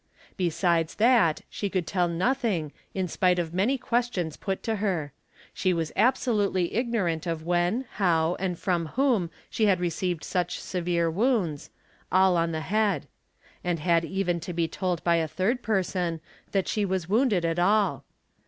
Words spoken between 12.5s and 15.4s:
the head; and had even to be told by a